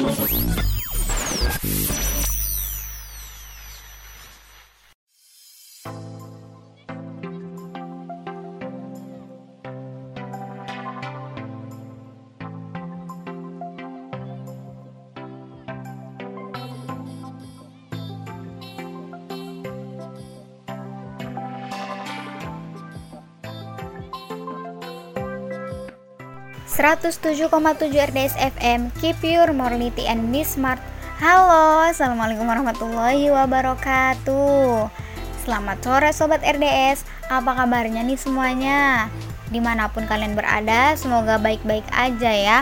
[0.00, 0.26] ハハハ
[1.64, 2.19] ハ!
[26.80, 27.52] 107,7
[27.92, 30.80] RDS FM Keep your morality and be smart.
[31.20, 34.88] Halo, Assalamualaikum warahmatullahi wabarakatuh.
[35.44, 39.12] Selamat sore Sobat RDS Apa kabarnya nih semuanya?
[39.52, 42.58] Di mana pun kalian berada, semoga baik-baik aja ya.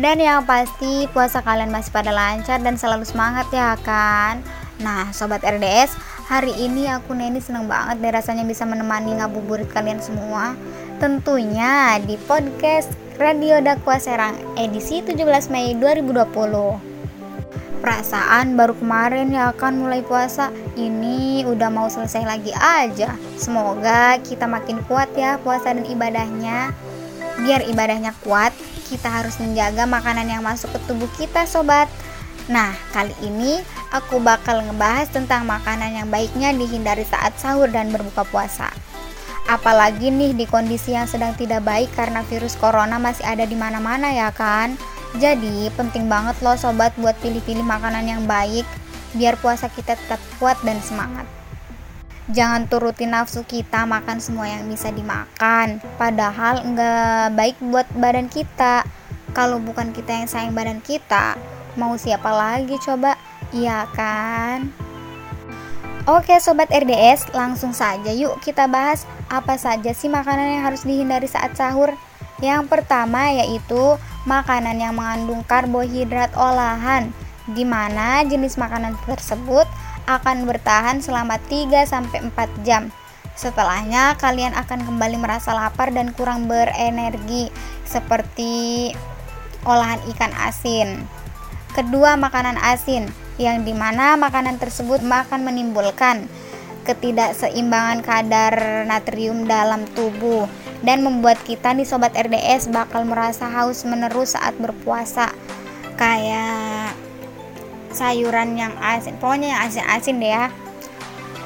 [0.00, 4.40] Dan yang pasti puasa kalian masih pada lancar dan selalu semangat ya kan?
[4.80, 5.92] Nah, Sobat RDS,
[6.24, 10.56] hari ini aku Neni seneng banget deh rasanya bisa menemani ngabuburit kalian semua.
[10.96, 16.22] Tentunya di podcast Radio Dakwa Serang edisi 17 Mei 2020
[17.82, 23.18] Perasaan baru kemarin ya akan mulai puasa Ini udah mau selesai lagi aja.
[23.34, 26.70] Semoga kita makin kuat ya puasa dan ibadahnya.
[27.42, 28.54] Biar ibadahnya kuat
[28.86, 31.90] Kita harus menjaga makanan yang masuk ke tubuh kita sobat.
[32.46, 33.58] Nah kali ini
[33.90, 38.70] aku bakal ngebahas tentang makanan yang baiknya dihindari saat sahur dan berbuka puasa
[39.48, 44.12] Apalagi nih di kondisi yang sedang tidak baik karena virus corona masih ada di mana-mana
[44.12, 44.76] ya kan.
[45.16, 48.68] Jadi penting banget loh sobat buat pilih-pilih makanan yang baik
[49.16, 51.24] biar puasa kita tetap kuat dan semangat.
[52.28, 58.84] Jangan turutin nafsu kita makan semua yang bisa dimakan, padahal nggak baik buat badan kita.
[59.32, 61.40] Kalau bukan kita yang sayang badan kita,
[61.80, 63.16] mau siapa lagi coba?
[63.48, 64.68] Iya kan?
[66.04, 71.28] Oke sobat RDS, langsung saja yuk kita bahas apa saja sih makanan yang harus dihindari
[71.28, 71.92] saat sahur.
[72.38, 77.10] Yang pertama yaitu makanan yang mengandung karbohidrat olahan,
[77.50, 79.66] di mana jenis makanan tersebut
[80.08, 82.32] akan bertahan selama 3-4
[82.64, 82.88] jam.
[83.38, 87.52] Setelahnya kalian akan kembali merasa lapar dan kurang berenergi
[87.86, 88.90] seperti
[89.62, 91.06] olahan ikan asin.
[91.76, 93.06] Kedua, makanan asin
[93.38, 96.26] yang di mana makanan tersebut akan menimbulkan
[96.88, 98.54] ketidakseimbangan kadar
[98.88, 100.48] natrium dalam tubuh
[100.80, 105.28] dan membuat kita nih sobat RDS bakal merasa haus menerus saat berpuasa
[106.00, 106.96] kayak
[107.92, 110.48] sayuran yang asin pokoknya yang asin-asin deh ya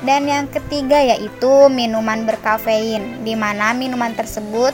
[0.07, 4.71] dan yang ketiga yaitu minuman berkafein di mana minuman tersebut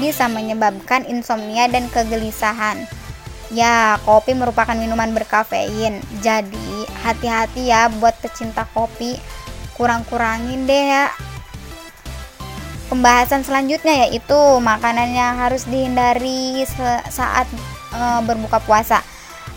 [0.00, 2.88] bisa menyebabkan insomnia dan kegelisahan
[3.50, 5.98] Ya, kopi merupakan minuman berkafein.
[6.22, 9.18] Jadi, hati-hati ya buat pecinta kopi.
[9.80, 11.08] Kurang-kurangin deh ya.
[12.92, 16.68] Pembahasan selanjutnya yaitu makanan yang harus dihindari
[17.08, 17.48] saat
[17.96, 19.00] e, berbuka puasa.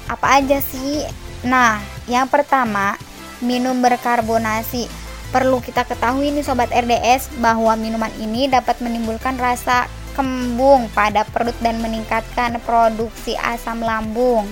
[0.08, 1.04] Apa aja sih?
[1.44, 2.96] Nah, yang pertama,
[3.44, 4.88] minum berkarbonasi.
[5.36, 11.58] Perlu kita ketahui nih sobat RDS bahwa minuman ini dapat menimbulkan rasa kembung pada perut
[11.60, 14.48] dan meningkatkan produksi asam lambung.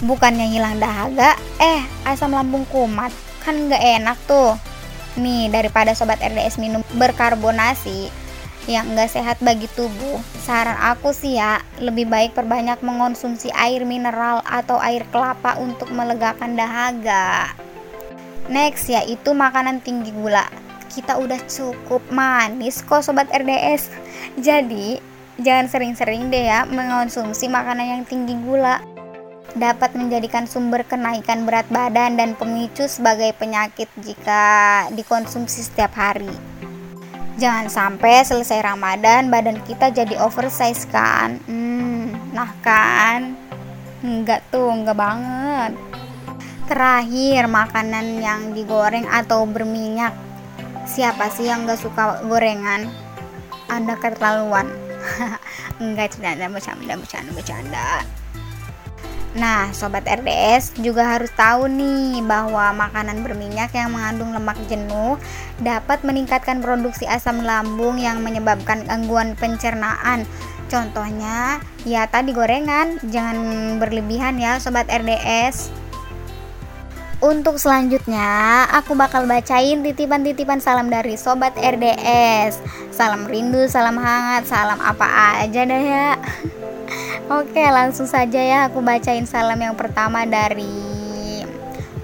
[0.00, 3.12] Bukannya hilang dahaga, eh asam lambung kumat
[3.44, 4.56] kan nggak enak tuh.
[5.20, 8.10] Nih daripada sobat RDS minum berkarbonasi
[8.66, 14.40] yang nggak sehat bagi tubuh, saran aku sih ya lebih baik perbanyak mengonsumsi air mineral
[14.48, 17.52] atau air kelapa untuk melegakan dahaga.
[18.48, 20.48] Next yaitu makanan tinggi gula
[20.94, 23.90] kita udah cukup manis kok sobat RDS
[24.38, 25.02] jadi
[25.42, 28.78] jangan sering-sering deh ya mengonsumsi makanan yang tinggi gula
[29.52, 36.32] dapat menjadikan sumber kenaikan berat badan dan pemicu sebagai penyakit jika dikonsumsi setiap hari.
[37.36, 41.38] Jangan sampai selesai Ramadan badan kita jadi oversize kan?
[41.44, 43.36] Hmm, nah kan?
[44.00, 45.72] Enggak tuh enggak banget.
[46.64, 50.14] Terakhir makanan yang digoreng atau berminyak.
[50.84, 52.88] Siapa sih yang gak suka gorengan?
[53.68, 54.68] Anda keterlaluan.
[55.82, 57.88] Enggak bercanda bercanda bercanda bercanda
[59.34, 65.18] Nah, sobat RDS juga harus tahu nih bahwa makanan berminyak yang mengandung lemak jenuh
[65.58, 70.22] dapat meningkatkan produksi asam lambung yang menyebabkan gangguan pencernaan.
[70.70, 73.38] Contohnya, ya tadi gorengan, jangan
[73.82, 75.84] berlebihan ya sobat RDS.
[77.24, 82.60] Untuk selanjutnya, aku bakal bacain titipan-titipan salam dari Sobat RDS
[82.92, 86.20] Salam rindu, salam hangat, salam apa aja deh ya
[87.24, 90.68] Oke langsung saja ya aku bacain salam yang pertama dari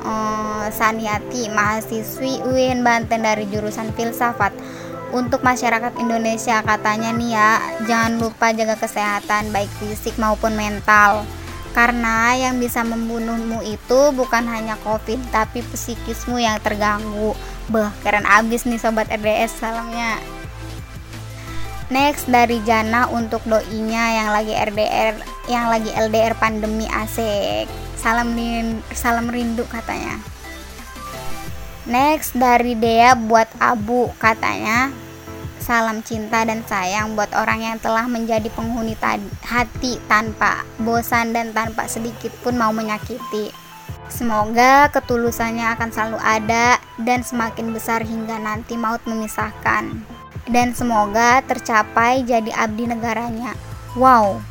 [0.00, 4.48] uh, Saniati Mahasiswi UIN Banten dari jurusan filsafat
[5.12, 7.50] untuk masyarakat Indonesia katanya nih ya
[7.84, 11.28] jangan lupa jaga kesehatan baik fisik maupun mental
[11.70, 17.30] Karena yang bisa membunuhmu itu bukan hanya covid tapi psikismu yang terganggu.
[17.70, 20.39] Beh, keren abis nih sobat RDS salamnya.
[21.90, 25.18] Next dari Jana untuk doinya yang lagi RDR,
[25.50, 27.66] yang lagi LDR pandemi asik.
[27.98, 30.22] Salam rindu, salam rindu katanya.
[31.90, 34.94] Next dari Dea buat Abu katanya
[35.60, 38.96] Salam cinta dan sayang buat orang yang telah menjadi penghuni
[39.44, 43.52] hati tanpa bosan dan tanpa sedikit pun mau menyakiti.
[44.10, 50.09] Semoga ketulusannya akan selalu ada dan semakin besar hingga nanti maut memisahkan.
[50.50, 53.54] Dan semoga tercapai jadi abdi negaranya.
[53.94, 54.42] Wow,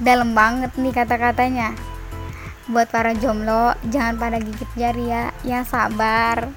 [0.00, 1.76] dalam banget nih kata-katanya.
[2.68, 6.48] Buat para jomblo, jangan pada gigit jari ya, yang sabar.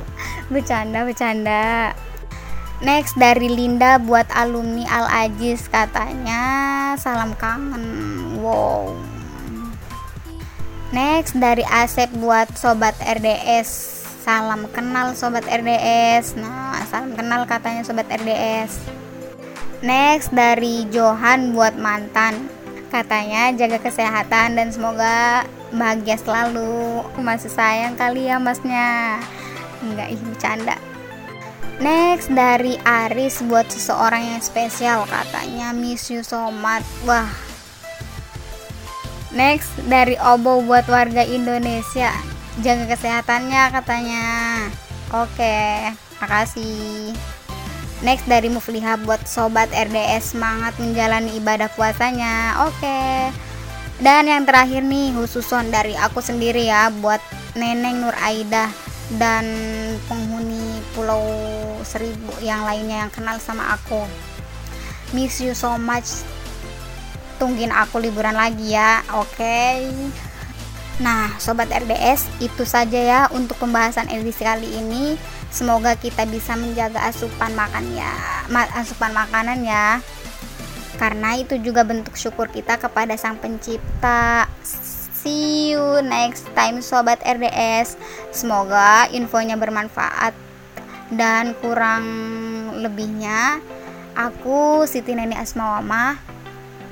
[0.52, 1.92] bercanda, bercanda.
[2.84, 6.42] Next dari Linda buat alumni Al Ajiz katanya
[7.00, 7.86] salam kangen.
[8.44, 8.92] Wow.
[10.92, 14.03] Next dari Asep buat sobat RDS.
[14.24, 16.40] Salam kenal sobat RDS.
[16.40, 18.80] Nah, salam kenal katanya sobat RDS.
[19.84, 22.48] Next dari Johan buat mantan.
[22.88, 25.44] Katanya jaga kesehatan dan semoga
[25.76, 27.04] bahagia selalu.
[27.20, 29.20] Masih sayang kali ya masnya.
[29.84, 30.80] Enggak, ih bercanda.
[31.84, 36.88] Next dari Aris buat seseorang yang spesial katanya miss you so much.
[37.04, 37.28] Wah.
[39.36, 42.33] Next dari Obo buat warga Indonesia.
[42.62, 44.26] Jaga kesehatannya katanya.
[45.10, 45.90] Oke,
[46.22, 47.10] makasih.
[48.06, 52.62] Next dari Mufliha buat sobat RDS semangat menjalani ibadah puasanya.
[52.70, 53.30] Oke.
[53.98, 57.22] Dan yang terakhir nih khususon dari aku sendiri ya buat
[57.54, 58.70] Neneng Nur Aidah
[59.18, 59.46] dan
[60.10, 61.22] penghuni Pulau
[61.82, 64.06] Seribu yang lainnya yang kenal sama aku.
[65.14, 66.22] Miss you so much.
[67.38, 69.26] Tungguin aku liburan lagi ya, oke?
[69.34, 69.90] Okay?
[71.02, 75.18] Nah, sobat RDS, itu saja ya untuk pembahasan edisi kali ini.
[75.50, 78.14] Semoga kita bisa menjaga asupan makan ya,
[78.78, 79.98] asupan makanan ya.
[80.94, 84.46] Karena itu juga bentuk syukur kita kepada Sang Pencipta.
[85.24, 87.96] See you next time sobat RDS
[88.28, 90.36] semoga infonya bermanfaat
[91.10, 92.04] dan kurang
[92.78, 93.58] lebihnya.
[94.14, 96.14] Aku Siti Neni Asmawama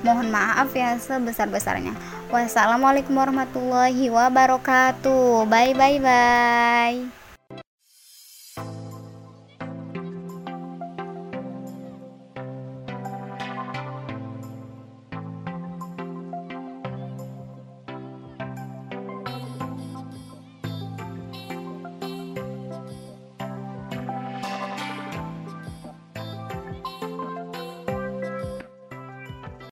[0.02, 1.94] mohon maaf ya sebesar-besarnya
[2.32, 5.44] wassalamualaikum warahmatullahi wabarakatuh.
[5.46, 7.21] Bye bye bye